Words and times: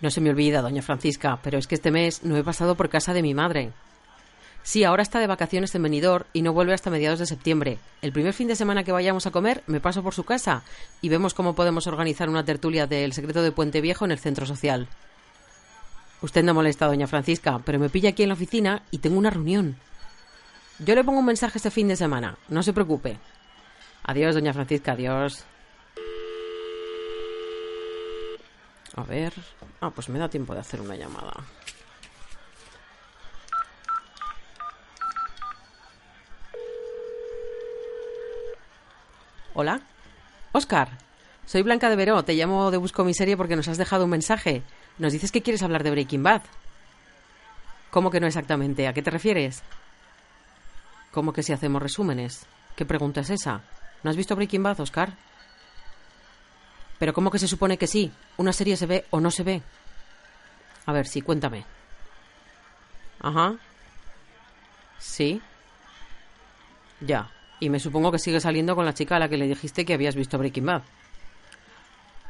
No 0.00 0.10
se 0.10 0.20
me 0.20 0.30
olvida, 0.30 0.62
doña 0.62 0.82
Francisca, 0.82 1.38
pero 1.42 1.58
es 1.58 1.66
que 1.66 1.74
este 1.74 1.90
mes 1.90 2.22
no 2.22 2.36
he 2.36 2.44
pasado 2.44 2.74
por 2.74 2.88
casa 2.88 3.14
de 3.14 3.22
mi 3.22 3.34
madre. 3.34 3.72
Sí, 4.62 4.82
ahora 4.82 5.02
está 5.02 5.20
de 5.20 5.28
vacaciones 5.28 5.74
en 5.74 5.84
Benidorm 5.84 6.24
y 6.32 6.42
no 6.42 6.52
vuelve 6.52 6.74
hasta 6.74 6.90
mediados 6.90 7.20
de 7.20 7.26
septiembre. 7.26 7.78
El 8.02 8.12
primer 8.12 8.32
fin 8.32 8.48
de 8.48 8.56
semana 8.56 8.82
que 8.82 8.90
vayamos 8.90 9.24
a 9.26 9.30
comer, 9.30 9.62
me 9.68 9.80
paso 9.80 10.02
por 10.02 10.12
su 10.12 10.24
casa 10.24 10.64
y 11.00 11.08
vemos 11.08 11.34
cómo 11.34 11.54
podemos 11.54 11.86
organizar 11.86 12.28
una 12.28 12.44
tertulia 12.44 12.88
del 12.88 13.12
secreto 13.12 13.42
de 13.42 13.52
Puente 13.52 13.80
Viejo 13.80 14.04
en 14.04 14.10
el 14.10 14.18
centro 14.18 14.44
social. 14.44 14.88
Usted 16.20 16.42
no 16.42 16.52
molesta, 16.52 16.86
doña 16.86 17.06
Francisca, 17.06 17.60
pero 17.64 17.78
me 17.78 17.90
pilla 17.90 18.08
aquí 18.10 18.24
en 18.24 18.30
la 18.30 18.34
oficina 18.34 18.82
y 18.90 18.98
tengo 18.98 19.18
una 19.18 19.30
reunión. 19.30 19.76
Yo 20.80 20.94
le 20.94 21.04
pongo 21.04 21.20
un 21.20 21.26
mensaje 21.26 21.58
este 21.58 21.70
fin 21.70 21.88
de 21.88 21.96
semana, 21.96 22.36
no 22.48 22.62
se 22.62 22.72
preocupe. 22.72 23.18
Adiós, 24.02 24.34
doña 24.34 24.52
Francisca, 24.52 24.92
adiós. 24.92 25.44
A 28.96 29.02
ver. 29.02 29.32
Ah, 29.80 29.90
pues 29.90 30.08
me 30.08 30.18
da 30.18 30.28
tiempo 30.28 30.54
de 30.54 30.60
hacer 30.60 30.80
una 30.80 30.96
llamada. 30.96 31.34
Hola. 39.54 39.80
Oscar. 40.52 40.88
Soy 41.44 41.62
Blanca 41.62 41.90
de 41.90 41.96
Veró. 41.96 42.24
Te 42.24 42.34
llamo 42.34 42.70
de 42.70 42.78
Busco 42.78 43.04
mi 43.04 43.14
serie 43.14 43.36
porque 43.36 43.56
nos 43.56 43.68
has 43.68 43.78
dejado 43.78 44.04
un 44.04 44.10
mensaje. 44.10 44.62
Nos 44.98 45.12
dices 45.12 45.30
que 45.30 45.42
quieres 45.42 45.62
hablar 45.62 45.84
de 45.84 45.90
Breaking 45.90 46.22
Bad. 46.22 46.42
¿Cómo 47.90 48.10
que 48.10 48.20
no 48.20 48.26
exactamente? 48.26 48.88
¿A 48.88 48.94
qué 48.94 49.02
te 49.02 49.10
refieres? 49.10 49.62
¿Cómo 51.12 51.32
que 51.32 51.42
si 51.42 51.52
hacemos 51.52 51.82
resúmenes? 51.82 52.46
¿Qué 52.76 52.84
pregunta 52.84 53.20
es 53.20 53.30
esa? 53.30 53.62
¿No 54.02 54.10
has 54.10 54.16
visto 54.16 54.36
Breaking 54.36 54.62
Bad, 54.62 54.80
Oscar? 54.80 55.12
Pero 56.98 57.12
¿cómo 57.12 57.30
que 57.30 57.38
se 57.38 57.48
supone 57.48 57.76
que 57.76 57.86
sí? 57.86 58.10
¿Una 58.36 58.52
serie 58.52 58.76
se 58.76 58.86
ve 58.86 59.04
o 59.10 59.20
no 59.20 59.30
se 59.30 59.42
ve? 59.42 59.62
A 60.86 60.92
ver, 60.92 61.06
sí, 61.06 61.20
cuéntame. 61.20 61.64
Ajá. 63.20 63.56
Sí. 64.98 65.40
Ya. 67.00 67.30
Y 67.60 67.70
me 67.70 67.80
supongo 67.80 68.12
que 68.12 68.18
sigue 68.18 68.40
saliendo 68.40 68.74
con 68.74 68.84
la 68.84 68.94
chica 68.94 69.16
a 69.16 69.18
la 69.18 69.28
que 69.28 69.36
le 69.36 69.46
dijiste 69.46 69.84
que 69.84 69.94
habías 69.94 70.14
visto 70.14 70.38
Breaking 70.38 70.66
Bad. 70.66 70.82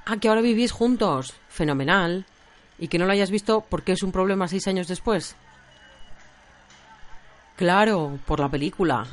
Ah, 0.05 0.17
que 0.17 0.28
ahora 0.28 0.41
vivís 0.41 0.72
juntos. 0.72 1.34
Fenomenal. 1.48 2.25
Y 2.78 2.89
que 2.89 2.98
no 2.98 3.06
lo 3.06 3.12
hayas 3.12 3.31
visto 3.31 3.64
porque 3.69 3.92
es 3.92 4.03
un 4.03 4.12
problema 4.12 4.48
seis 4.48 4.67
años 4.69 4.89
después. 4.89 5.37
Claro, 7.56 8.19
por 8.27 8.39
la 8.39 8.48
película. 8.48 9.06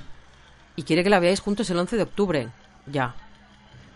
Y 0.76 0.84
quiere 0.84 1.04
que 1.04 1.10
la 1.10 1.20
veáis 1.20 1.40
juntos 1.40 1.70
el 1.70 1.80
11 1.80 1.96
de 1.98 2.04
octubre. 2.04 2.50
Ya. 2.86 3.16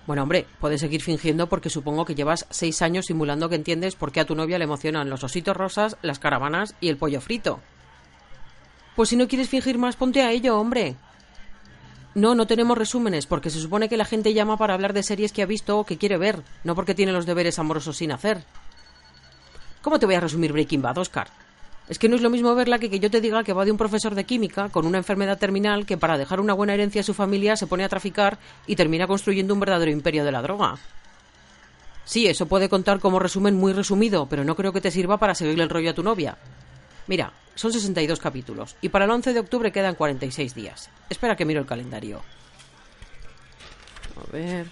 Bueno, 0.07 0.23
hombre, 0.23 0.47
puedes 0.61 0.79
seguir 0.79 1.01
fingiendo 1.01 1.47
porque 1.47 1.69
supongo 1.69 2.05
que 2.05 2.15
llevas 2.15 2.47
seis 2.49 2.81
años 2.81 3.07
simulando 3.07 3.49
que 3.49 3.55
entiendes 3.55 3.95
por 3.95 4.13
qué 4.13 4.21
a 4.21 4.25
tu 4.25 4.35
novia 4.35 4.57
le 4.57 4.63
emocionan 4.63 5.09
los 5.09 5.25
ositos 5.25 5.55
rosas, 5.55 5.97
las 6.01 6.17
caravanas 6.17 6.75
y 6.79 6.87
el 6.87 6.95
pollo 6.95 7.19
frito. 7.19 7.59
Pues 8.95 9.09
si 9.09 9.17
no 9.17 9.27
quieres 9.27 9.49
fingir 9.49 9.77
más, 9.77 9.97
ponte 9.97 10.21
a 10.21 10.31
ello, 10.31 10.57
hombre. 10.57 10.95
No, 12.15 12.35
no 12.35 12.47
tenemos 12.47 12.77
resúmenes, 12.77 13.27
porque 13.27 13.49
se 13.49 13.59
supone 13.59 13.89
que 13.89 13.97
la 13.97 14.05
gente 14.05 14.33
llama 14.33 14.55
para 14.55 14.73
hablar 14.73 14.93
de 14.93 15.03
series 15.03 15.33
que 15.33 15.43
ha 15.43 15.45
visto 15.45 15.77
o 15.77 15.85
que 15.85 15.97
quiere 15.97 16.17
ver, 16.17 16.41
no 16.63 16.73
porque 16.73 16.95
tiene 16.95 17.11
los 17.11 17.25
deberes 17.25 17.59
amorosos 17.59 17.97
sin 17.97 18.13
hacer. 18.13 18.45
¿Cómo 19.81 19.99
te 19.99 20.05
voy 20.05 20.15
a 20.15 20.21
resumir 20.21 20.53
Breaking 20.53 20.81
Bad, 20.81 20.99
Oscar? 20.99 21.27
Es 21.89 21.99
que 21.99 22.09
no 22.09 22.15
es 22.17 22.21
lo 22.21 22.29
mismo 22.29 22.53
verla 22.53 22.79
que 22.79 22.89
que 22.89 22.99
yo 22.99 23.09
te 23.09 23.21
diga 23.21 23.43
que 23.43 23.53
va 23.53 23.63
de 23.63 23.71
un 23.71 23.77
profesor 23.77 24.13
de 24.13 24.25
química 24.25 24.69
con 24.69 24.85
una 24.85 24.97
enfermedad 24.97 25.37
terminal 25.37 25.85
que 25.85 25.97
para 25.97 26.17
dejar 26.17 26.41
una 26.41 26.53
buena 26.53 26.73
herencia 26.73 27.01
a 27.01 27.03
su 27.03 27.13
familia 27.13 27.55
se 27.55 27.67
pone 27.67 27.85
a 27.85 27.89
traficar 27.89 28.37
y 28.65 28.75
termina 28.75 29.07
construyendo 29.07 29.53
un 29.53 29.61
verdadero 29.61 29.91
imperio 29.91 30.25
de 30.25 30.31
la 30.31 30.41
droga. 30.41 30.75
Sí, 32.03 32.27
eso 32.27 32.45
puede 32.45 32.69
contar 32.69 32.99
como 32.99 33.19
resumen 33.19 33.55
muy 33.55 33.73
resumido, 33.73 34.27
pero 34.27 34.43
no 34.43 34.55
creo 34.55 34.73
que 34.73 34.81
te 34.81 34.91
sirva 34.91 35.17
para 35.17 35.35
seguirle 35.35 35.63
el 35.63 35.69
rollo 35.69 35.91
a 35.91 35.93
tu 35.93 36.03
novia. 36.03 36.37
Mira, 37.07 37.31
son 37.55 37.71
62 37.71 38.19
capítulos 38.19 38.75
y 38.81 38.89
para 38.89 39.05
el 39.05 39.11
11 39.11 39.33
de 39.33 39.39
octubre 39.39 39.71
quedan 39.71 39.95
46 39.95 40.55
días. 40.55 40.89
Espera 41.09 41.35
que 41.35 41.45
miro 41.45 41.61
el 41.61 41.65
calendario. 41.65 42.21
A 44.17 44.31
ver. 44.31 44.67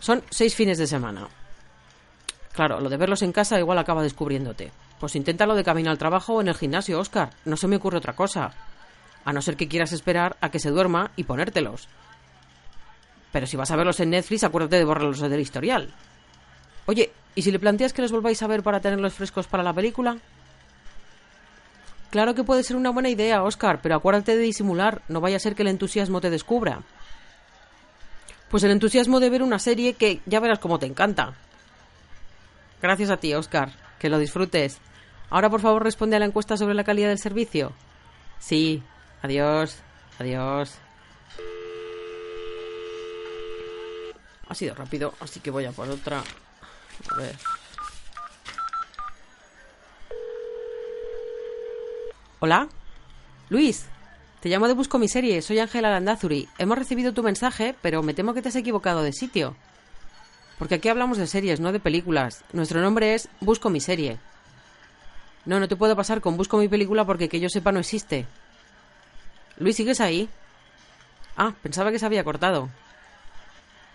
Son 0.00 0.22
seis 0.30 0.54
fines 0.54 0.76
de 0.76 0.86
semana. 0.86 1.28
Claro, 2.52 2.78
lo 2.80 2.88
de 2.88 2.96
verlos 2.96 3.22
en 3.22 3.32
casa 3.32 3.58
igual 3.58 3.78
acaba 3.78 4.02
descubriéndote. 4.02 4.70
Pues 5.04 5.16
inténtalo 5.16 5.54
de 5.54 5.64
camino 5.64 5.90
al 5.90 5.98
trabajo 5.98 6.32
o 6.32 6.40
en 6.40 6.48
el 6.48 6.54
gimnasio, 6.54 6.98
Oscar. 6.98 7.28
No 7.44 7.58
se 7.58 7.68
me 7.68 7.76
ocurre 7.76 7.98
otra 7.98 8.14
cosa. 8.14 8.52
A 9.26 9.34
no 9.34 9.42
ser 9.42 9.54
que 9.54 9.68
quieras 9.68 9.92
esperar 9.92 10.38
a 10.40 10.48
que 10.48 10.58
se 10.58 10.70
duerma 10.70 11.10
y 11.14 11.24
ponértelos. 11.24 11.88
Pero 13.30 13.46
si 13.46 13.58
vas 13.58 13.70
a 13.70 13.76
verlos 13.76 14.00
en 14.00 14.08
Netflix, 14.08 14.44
acuérdate 14.44 14.78
de 14.78 14.84
borrarlos 14.86 15.20
del 15.20 15.40
historial. 15.40 15.92
Oye, 16.86 17.12
¿y 17.34 17.42
si 17.42 17.52
le 17.52 17.58
planteas 17.58 17.92
que 17.92 18.00
los 18.00 18.12
volváis 18.12 18.42
a 18.42 18.46
ver 18.46 18.62
para 18.62 18.80
tenerlos 18.80 19.12
frescos 19.12 19.46
para 19.46 19.62
la 19.62 19.74
película? 19.74 20.16
Claro 22.08 22.34
que 22.34 22.42
puede 22.42 22.62
ser 22.62 22.76
una 22.76 22.88
buena 22.88 23.10
idea, 23.10 23.42
Oscar, 23.42 23.80
pero 23.82 23.96
acuérdate 23.96 24.34
de 24.34 24.42
disimular, 24.42 25.02
no 25.08 25.20
vaya 25.20 25.36
a 25.36 25.40
ser 25.40 25.54
que 25.54 25.64
el 25.64 25.68
entusiasmo 25.68 26.22
te 26.22 26.30
descubra. 26.30 26.80
Pues 28.48 28.64
el 28.64 28.70
entusiasmo 28.70 29.20
de 29.20 29.28
ver 29.28 29.42
una 29.42 29.58
serie 29.58 29.92
que 29.92 30.22
ya 30.24 30.40
verás 30.40 30.60
cómo 30.60 30.78
te 30.78 30.86
encanta. 30.86 31.34
Gracias 32.80 33.10
a 33.10 33.18
ti, 33.18 33.34
Oscar. 33.34 33.70
Que 33.98 34.08
lo 34.08 34.18
disfrutes. 34.18 34.80
Ahora, 35.30 35.50
por 35.50 35.60
favor, 35.60 35.82
responde 35.82 36.16
a 36.16 36.18
la 36.18 36.26
encuesta 36.26 36.56
sobre 36.56 36.74
la 36.74 36.84
calidad 36.84 37.08
del 37.08 37.18
servicio. 37.18 37.72
Sí. 38.38 38.82
Adiós. 39.22 39.78
Adiós. 40.18 40.74
Ha 44.48 44.54
sido 44.54 44.74
rápido, 44.74 45.14
así 45.20 45.40
que 45.40 45.50
voy 45.50 45.64
a 45.64 45.72
por 45.72 45.88
otra. 45.88 46.22
A 47.10 47.16
ver. 47.16 47.34
Hola. 52.40 52.68
Luis. 53.48 53.86
Te 54.40 54.50
llamo 54.50 54.68
de 54.68 54.74
Busco 54.74 54.98
mi 54.98 55.08
serie. 55.08 55.40
Soy 55.40 55.58
Ángela 55.58 55.90
Landazuri. 55.90 56.46
Hemos 56.58 56.76
recibido 56.76 57.14
tu 57.14 57.22
mensaje, 57.22 57.74
pero 57.80 58.02
me 58.02 58.12
temo 58.12 58.34
que 58.34 58.42
te 58.42 58.50
has 58.50 58.56
equivocado 58.56 59.02
de 59.02 59.14
sitio. 59.14 59.56
Porque 60.58 60.74
aquí 60.74 60.90
hablamos 60.90 61.16
de 61.16 61.26
series, 61.26 61.60
no 61.60 61.72
de 61.72 61.80
películas. 61.80 62.44
Nuestro 62.52 62.82
nombre 62.82 63.14
es 63.14 63.30
Busco 63.40 63.70
mi 63.70 63.80
serie. 63.80 64.18
No, 65.46 65.60
no 65.60 65.68
te 65.68 65.76
puedo 65.76 65.94
pasar 65.96 66.20
con 66.20 66.36
Busco 66.36 66.56
mi 66.58 66.68
película 66.68 67.04
porque 67.04 67.28
que 67.28 67.40
yo 67.40 67.48
sepa 67.48 67.72
no 67.72 67.80
existe. 67.80 68.26
Luis, 69.58 69.76
¿sigues 69.76 70.00
ahí? 70.00 70.28
Ah, 71.36 71.54
pensaba 71.62 71.92
que 71.92 71.98
se 71.98 72.06
había 72.06 72.24
cortado. 72.24 72.70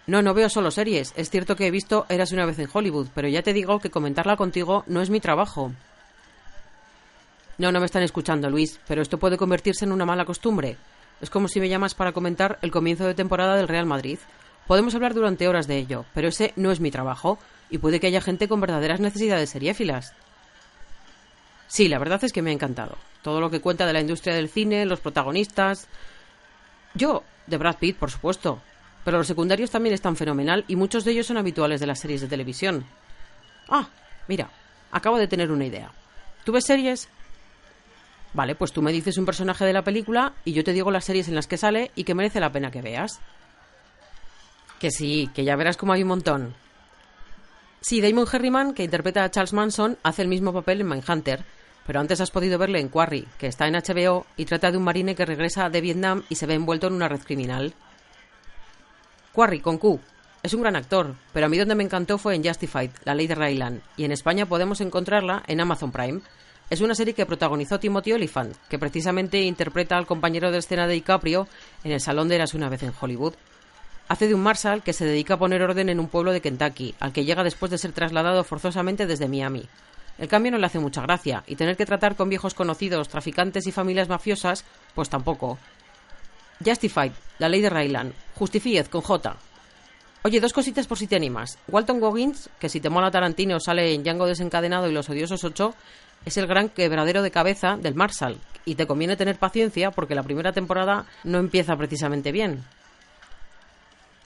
No, 0.07 0.21
no 0.21 0.33
veo 0.33 0.49
solo 0.49 0.71
series. 0.71 1.13
Es 1.15 1.29
cierto 1.29 1.55
que 1.55 1.67
he 1.67 1.71
visto 1.71 2.05
Eras 2.09 2.31
una 2.31 2.45
vez 2.45 2.57
en 2.59 2.69
Hollywood, 2.71 3.07
pero 3.13 3.27
ya 3.27 3.43
te 3.43 3.53
digo 3.53 3.79
que 3.79 3.91
comentarla 3.91 4.37
contigo 4.37 4.83
no 4.87 5.01
es 5.01 5.09
mi 5.09 5.19
trabajo. 5.19 5.71
No, 7.57 7.71
no 7.71 7.79
me 7.79 7.85
están 7.85 8.03
escuchando, 8.03 8.49
Luis, 8.49 8.79
pero 8.87 9.01
esto 9.01 9.17
puede 9.17 9.37
convertirse 9.37 9.85
en 9.85 9.91
una 9.91 10.05
mala 10.05 10.25
costumbre. 10.25 10.77
Es 11.21 11.29
como 11.29 11.47
si 11.47 11.59
me 11.59 11.67
llamas 11.67 11.93
para 11.93 12.13
comentar 12.13 12.57
el 12.61 12.71
comienzo 12.71 13.05
de 13.05 13.13
temporada 13.13 13.55
del 13.55 13.67
Real 13.67 13.85
Madrid. 13.85 14.17
Podemos 14.65 14.95
hablar 14.95 15.13
durante 15.13 15.47
horas 15.47 15.67
de 15.67 15.77
ello, 15.77 16.05
pero 16.13 16.29
ese 16.29 16.53
no 16.55 16.71
es 16.71 16.79
mi 16.79 16.89
trabajo 16.89 17.37
y 17.69 17.79
puede 17.79 17.99
que 17.99 18.07
haya 18.07 18.21
gente 18.21 18.47
con 18.47 18.61
verdaderas 18.61 18.99
necesidades 18.99 19.49
seriéfilas. 19.49 20.13
Sí, 21.69 21.87
la 21.87 21.99
verdad 21.99 22.23
es 22.23 22.33
que 22.33 22.41
me 22.41 22.49
ha 22.49 22.53
encantado. 22.53 22.97
Todo 23.21 23.39
lo 23.39 23.51
que 23.51 23.61
cuenta 23.61 23.85
de 23.85 23.93
la 23.93 24.01
industria 24.01 24.33
del 24.33 24.49
cine, 24.49 24.85
los 24.87 24.99
protagonistas. 24.99 25.87
Yo, 26.95 27.23
de 27.45 27.57
Brad 27.57 27.77
Pitt, 27.77 27.95
por 27.95 28.09
supuesto. 28.09 28.59
Pero 29.05 29.19
los 29.19 29.27
secundarios 29.27 29.69
también 29.69 29.93
están 29.93 30.15
fenomenal 30.15 30.65
y 30.67 30.75
muchos 30.75 31.05
de 31.05 31.11
ellos 31.11 31.27
son 31.27 31.37
habituales 31.37 31.79
de 31.79 31.85
las 31.87 31.99
series 31.99 32.21
de 32.21 32.27
televisión. 32.27 32.85
Ah, 33.69 33.87
mira, 34.27 34.49
acabo 34.91 35.19
de 35.19 35.27
tener 35.27 35.51
una 35.51 35.65
idea. 35.65 35.91
¿Tú 36.43 36.51
ves 36.51 36.65
series? 36.65 37.07
Vale, 38.33 38.55
pues 38.55 38.71
tú 38.71 38.81
me 38.81 38.91
dices 38.91 39.17
un 39.19 39.25
personaje 39.25 39.63
de 39.63 39.73
la 39.73 39.83
película 39.83 40.33
y 40.45 40.53
yo 40.53 40.63
te 40.63 40.73
digo 40.73 40.89
las 40.89 41.05
series 41.05 41.27
en 41.27 41.35
las 41.35 41.47
que 41.47 41.57
sale 41.57 41.91
y 41.95 42.03
que 42.03 42.15
merece 42.15 42.39
la 42.39 42.51
pena 42.51 42.71
que 42.71 42.81
veas. 42.81 43.19
Que 44.79 44.89
sí, 44.89 45.29
que 45.35 45.43
ya 45.43 45.55
verás 45.55 45.77
cómo 45.77 45.93
hay 45.93 46.01
un 46.01 46.09
montón. 46.09 46.55
Sí, 47.81 48.01
Damon 48.01 48.27
Herriman, 48.31 48.73
que 48.73 48.83
interpreta 48.83 49.23
a 49.23 49.31
Charles 49.31 49.53
Manson, 49.53 49.97
hace 50.03 50.23
el 50.23 50.27
mismo 50.27 50.51
papel 50.51 50.81
en 50.81 50.89
Mindhunter, 50.89 51.45
pero 51.89 52.01
antes 52.01 52.21
has 52.21 52.29
podido 52.29 52.59
verle 52.59 52.79
en 52.79 52.89
Quarry, 52.89 53.27
que 53.39 53.47
está 53.47 53.65
en 53.65 53.73
HBO 53.73 54.27
y 54.37 54.45
trata 54.45 54.69
de 54.69 54.77
un 54.77 54.83
marine 54.83 55.15
que 55.15 55.25
regresa 55.25 55.71
de 55.71 55.81
Vietnam 55.81 56.21
y 56.29 56.35
se 56.35 56.45
ve 56.45 56.53
envuelto 56.53 56.85
en 56.85 56.93
una 56.93 57.07
red 57.07 57.21
criminal. 57.21 57.73
Quarry, 59.33 59.59
con 59.59 59.79
Q. 59.79 59.99
Es 60.43 60.53
un 60.53 60.61
gran 60.61 60.75
actor, 60.75 61.15
pero 61.33 61.47
a 61.47 61.49
mí 61.49 61.57
donde 61.57 61.73
me 61.73 61.83
encantó 61.83 62.19
fue 62.19 62.35
en 62.35 62.43
Justified, 62.43 62.91
la 63.05 63.15
ley 63.15 63.25
de 63.25 63.33
Rayland, 63.33 63.81
y 63.97 64.03
en 64.03 64.11
España 64.11 64.45
podemos 64.45 64.81
encontrarla 64.81 65.41
en 65.47 65.61
Amazon 65.61 65.91
Prime. 65.91 66.21
Es 66.69 66.81
una 66.81 66.93
serie 66.93 67.15
que 67.15 67.25
protagonizó 67.25 67.79
Timothy 67.79 68.13
Olyphant, 68.13 68.55
que 68.69 68.77
precisamente 68.77 69.41
interpreta 69.41 69.97
al 69.97 70.05
compañero 70.05 70.51
de 70.51 70.59
escena 70.59 70.85
de 70.85 70.93
DiCaprio 70.93 71.47
en 71.83 71.91
El 71.91 72.01
Salón 72.01 72.27
de 72.27 72.35
Eras 72.35 72.53
una 72.53 72.69
vez 72.69 72.83
en 72.83 72.93
Hollywood. 73.01 73.33
Hace 74.09 74.27
de 74.27 74.35
un 74.35 74.43
Marshall 74.43 74.83
que 74.83 74.93
se 74.93 75.05
dedica 75.05 75.33
a 75.33 75.39
poner 75.39 75.63
orden 75.63 75.89
en 75.89 75.99
un 75.99 76.07
pueblo 76.07 76.33
de 76.33 76.41
Kentucky, 76.41 76.93
al 76.99 77.13
que 77.13 77.25
llega 77.25 77.43
después 77.43 77.71
de 77.71 77.79
ser 77.79 77.93
trasladado 77.93 78.43
forzosamente 78.43 79.07
desde 79.07 79.27
Miami. 79.27 79.67
El 80.19 80.27
cambio 80.27 80.51
no 80.51 80.57
le 80.57 80.65
hace 80.65 80.79
mucha 80.79 81.01
gracia, 81.01 81.43
y 81.47 81.55
tener 81.55 81.77
que 81.77 81.85
tratar 81.85 82.15
con 82.15 82.27
viejos 82.27 82.53
conocidos, 82.53 83.07
traficantes 83.07 83.65
y 83.67 83.71
familias 83.71 84.09
mafiosas, 84.09 84.65
pues 84.93 85.09
tampoco. 85.09 85.57
Justified, 86.63 87.13
la 87.37 87.47
ley 87.47 87.61
de 87.61 87.69
Rayland. 87.69 88.13
Justified, 88.35 88.87
con 88.87 89.01
J. 89.01 89.37
Oye, 90.23 90.41
dos 90.41 90.51
cositas 90.51 90.87
por 90.87 90.97
si 90.97 91.07
te 91.07 91.15
animas. 91.15 91.57
Walton 91.69 92.01
Goggins, 92.01 92.49
que 92.59 92.67
si 92.67 92.81
te 92.81 92.89
mola 92.89 93.09
Tarantino 93.09 93.61
sale 93.61 93.93
en 93.93 94.03
Django 94.03 94.27
desencadenado 94.27 94.89
y 94.89 94.91
Los 94.91 95.09
odiosos 95.09 95.45
8, 95.45 95.73
es 96.25 96.35
el 96.35 96.47
gran 96.47 96.67
quebradero 96.67 97.21
de 97.21 97.31
cabeza 97.31 97.77
del 97.77 97.95
Marshall. 97.95 98.37
Y 98.65 98.75
te 98.75 98.85
conviene 98.85 99.15
tener 99.15 99.37
paciencia 99.37 99.91
porque 99.91 100.15
la 100.15 100.23
primera 100.23 100.51
temporada 100.51 101.05
no 101.23 101.37
empieza 101.37 101.77
precisamente 101.77 102.33
bien. 102.33 102.65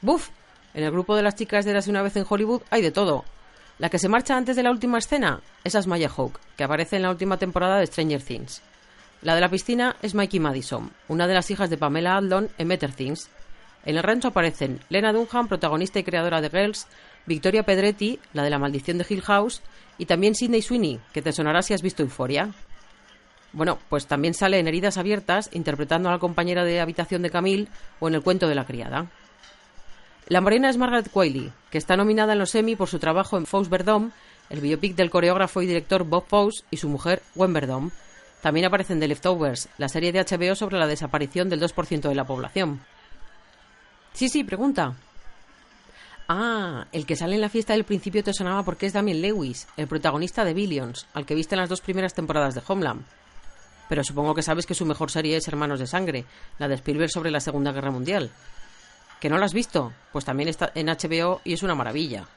¡Buf! 0.01 0.30
En 0.74 0.84
el 0.84 0.92
grupo 0.92 1.16
de 1.16 1.22
las 1.22 1.36
chicas 1.36 1.66
de 1.66 1.72
Eras 1.72 1.88
una 1.88 2.01
vez 2.01 2.16
en 2.16 2.25
Hollywood 2.28 2.63
hay 2.72 2.81
de 2.81 2.92
todo. 2.92 3.24
La 3.83 3.89
que 3.89 4.00
se 4.00 4.07
marcha 4.07 4.38
antes 4.38 4.56
de 4.56 4.63
la 4.63 4.71
última 4.71 4.97
escena, 4.97 5.41
es 5.65 5.88
Maya 5.88 6.07
Hawke, 6.07 6.39
que 6.56 6.63
aparece 6.63 6.95
en 6.95 7.01
la 7.01 7.09
última 7.09 7.35
temporada 7.35 7.80
de 7.80 7.85
Stranger 7.85 8.24
Things. 8.24 8.62
La 9.21 9.35
de 9.35 9.41
la 9.41 9.50
piscina 9.50 9.97
es 10.01 10.15
Mikey 10.15 10.39
Madison, 10.39 10.89
una 11.09 11.27
de 11.27 11.33
las 11.33 11.51
hijas 11.51 11.69
de 11.69 11.75
Pamela 11.75 12.15
Adlon 12.15 12.47
en 12.57 12.69
Better 12.69 12.94
Things, 12.94 13.30
en 13.83 13.97
el 13.97 14.03
rancho 14.03 14.30
aparecen 14.30 14.80
Lena 14.88 15.12
Dunham, 15.12 15.50
protagonista 15.50 16.00
y 16.00 16.06
creadora 16.06 16.39
de 16.39 16.50
Girls, 16.50 16.88
Victoria 17.25 17.63
Pedretti, 17.63 18.21
la 18.31 18.44
de 18.44 18.51
la 18.51 18.57
maldición 18.57 19.00
de 19.00 19.06
Hill 19.09 19.21
House, 19.21 19.62
y 19.97 20.06
también 20.06 20.33
Sidney 20.33 20.62
Sweeney, 20.62 21.01
que 21.12 21.21
te 21.21 21.33
sonará 21.33 21.62
si 21.62 21.74
has 21.74 21.81
visto 21.81 22.03
Euforia. 22.03 22.51
Bueno, 23.51 23.80
pues 23.89 24.07
también 24.07 24.33
sale 24.33 24.59
en 24.59 24.68
Heridas 24.69 24.97
Abiertas, 24.97 25.50
interpretando 25.51 26.07
a 26.07 26.13
la 26.13 26.19
compañera 26.19 26.63
de 26.63 26.80
habitación 26.80 27.21
de 27.21 27.31
Camille 27.31 27.68
o 28.00 28.07
en 28.07 28.15
El 28.15 28.24
cuento 28.24 28.47
de 28.47 28.56
la 28.56 28.63
criada. 28.63 29.12
La 30.33 30.41
morena 30.41 30.68
es 30.68 30.77
Margaret 30.77 31.12
Qualley, 31.12 31.53
que 31.69 31.77
está 31.77 31.95
nominada 31.95 32.33
en 32.33 32.39
los 32.39 32.56
Emmy 32.56 32.75
por 32.75 32.89
su 32.89 32.97
trabajo 32.97 33.38
en 33.38 33.45
Fous 33.45 33.69
Verdom, 33.69 34.09
el 34.50 34.62
biopic 34.62 34.95
del 34.95 35.12
coreógrafo 35.12 35.62
y 35.62 35.68
director 35.68 36.06
Bob 36.06 36.25
Fosse 36.27 36.63
y 36.71 36.77
su 36.77 36.89
mujer 36.89 37.21
Gwen 37.35 37.53
Verdom. 37.53 37.91
También 38.41 38.65
aparece 38.65 38.94
en 38.94 39.00
The 39.00 39.09
Leftovers, 39.09 39.69
la 39.77 39.89
serie 39.89 40.12
de 40.12 40.25
HBO 40.25 40.56
sobre 40.56 40.80
la 40.80 40.88
desaparición 40.88 41.50
del 41.50 41.62
2% 41.62 42.09
de 42.09 42.15
la 42.15 42.25
población. 42.25 42.81
Sí, 44.13 44.27
sí, 44.27 44.44
pregunta. 44.44 44.95
Ah, 46.27 46.88
el 46.91 47.06
que 47.06 47.15
sale 47.15 47.35
en 47.35 47.41
la 47.41 47.50
fiesta 47.50 47.74
del 47.74 47.83
principio 47.83 48.24
te 48.24 48.33
sonaba 48.33 48.63
porque 48.63 48.88
es 48.88 48.94
Damien 48.94 49.21
Lewis, 49.21 49.68
el 49.77 49.85
protagonista 49.85 50.44
de 50.44 50.56
Billions, 50.56 51.06
al 51.13 51.27
que 51.27 51.35
viste 51.35 51.53
en 51.53 51.62
las 51.62 51.69
dos 51.69 51.81
primeras 51.81 52.15
temporadas 52.15 52.56
de 52.56 52.63
Homeland. 52.68 53.06
Pero 53.88 54.03
supongo 54.03 54.33
que 54.33 54.41
sabes 54.41 54.65
que 54.65 54.74
su 54.74 54.88
mejor 54.88 55.12
serie 55.12 55.38
es 55.38 55.47
Hermanos 55.47 55.80
de 55.80 55.85
Sangre, 55.85 56.25
la 56.57 56.68
de 56.68 56.74
Spielberg 56.74 57.12
sobre 57.12 57.30
la 57.30 57.39
Segunda 57.39 57.71
Guerra 57.71 57.91
Mundial. 57.91 58.31
¿Que 59.24 59.30
no 59.30 59.38
la 59.38 59.46
has 59.46 59.54
visto? 59.54 59.94
Pues 60.12 60.25
también 60.25 60.50
está 60.50 60.74
en 60.75 60.88
HBO 60.88 61.40
y 61.46 61.54
es 61.54 61.64
una 61.64 61.75
maravilla. 61.75 62.28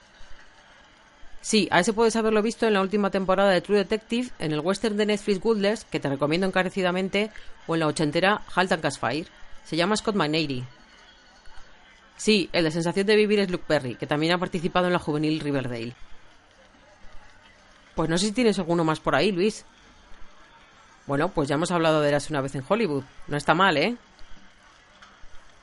Sí, 1.41 1.67
a 1.73 1.81
ese 1.81 1.93
puedes 1.93 2.15
haberlo 2.15 2.43
visto 2.43 2.65
en 2.65 2.75
la 2.75 2.81
última 2.81 3.11
temporada 3.11 3.51
de 3.51 3.61
True 3.61 3.79
Detective, 3.79 4.31
en 4.39 4.53
el 4.53 4.61
western 4.61 4.97
de 4.97 5.07
Netflix 5.07 5.41
Goodless, 5.41 5.85
que 5.85 5.99
te 5.99 6.09
recomiendo 6.09 6.47
encarecidamente, 6.47 7.33
o 7.67 7.75
en 7.75 7.81
la 7.81 7.89
ochentera 7.89 8.43
Halt 8.55 8.71
and 8.71 8.83
Cast 8.83 9.01
Fire. 9.01 9.27
Se 9.65 9.75
llama 9.75 9.97
Scott 9.97 10.15
McNairy, 10.15 10.65
Sí, 12.17 12.49
el 12.53 12.63
de 12.63 12.71
Sensación 12.71 13.05
de 13.05 13.17
Vivir 13.17 13.41
es 13.41 13.51
Luke 13.51 13.65
Perry, 13.67 13.97
que 13.97 14.07
también 14.07 14.35
ha 14.35 14.39
participado 14.39 14.87
en 14.87 14.93
la 14.93 15.01
juvenil 15.01 15.41
Riverdale. 15.41 15.93
Pues 17.97 18.09
no 18.09 18.17
sé 18.17 18.27
si 18.27 18.33
tienes 18.33 18.61
alguno 18.61 18.85
más 18.85 19.01
por 19.01 19.17
ahí, 19.17 19.33
Luis. 19.33 19.65
Bueno, 21.09 21.31
pues 21.31 21.49
ya 21.49 21.57
hemos 21.57 21.73
hablado 21.73 22.01
de 22.01 22.11
Eras 22.11 22.31
una 22.31 22.43
vez 22.43 22.55
en 22.55 22.63
Hollywood. 22.69 23.03
No 23.27 23.37
está 23.37 23.55
mal, 23.55 23.77
¿eh? 23.77 23.97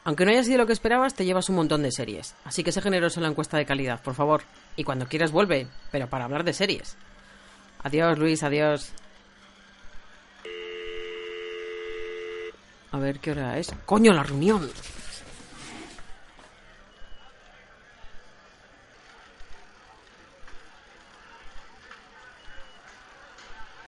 Aunque 0.06 0.26
no 0.26 0.32
haya 0.32 0.44
sido 0.44 0.58
lo 0.58 0.68
que 0.68 0.74
esperabas, 0.74 1.14
te 1.14 1.26
llevas 1.26 1.50
un 1.50 1.56
montón 1.56 1.82
de 1.84 1.92
series. 1.92 2.36
Así 2.44 2.64
que 2.64 2.72
sé 2.72 2.82
generoso 2.82 3.20
en 3.20 3.24
la 3.24 3.30
encuesta 3.30 3.58
de 3.58 3.66
calidad, 3.66 4.02
por 4.02 4.16
favor. 4.16 4.44
Y 4.76 4.84
cuando 4.84 5.08
quieras 5.08 5.32
vuelve, 5.32 5.68
pero 5.92 6.08
para 6.10 6.26
hablar 6.26 6.44
de 6.44 6.54
series. 6.54 6.98
Adiós, 7.84 8.18
Luis, 8.18 8.44
adiós. 8.44 8.92
A 12.92 12.98
ver 13.00 13.20
qué 13.20 13.32
hora 13.32 13.58
es. 13.58 13.72
¡Coño, 13.86 14.14
la 14.14 14.24
reunión! 14.24 14.70